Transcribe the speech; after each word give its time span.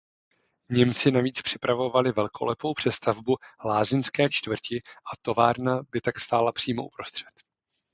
Němci 0.69 1.11
navíc 1.11 1.41
připravovali 1.41 2.11
velkolepou 2.11 2.73
přestavbu 2.73 3.35
lázeňské 3.65 4.29
čtvrti 4.29 4.81
a 4.85 5.17
továrna 5.21 5.79
by 5.91 6.01
tak 6.01 6.19
stála 6.19 6.51
přímo 6.51 6.85
uprostřed. 6.85 7.33